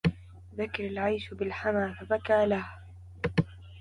ذكر 0.55 0.85
العيش 0.87 1.33
بالحمى 1.33 1.95
فبكى 1.95 2.45
له 2.45 2.65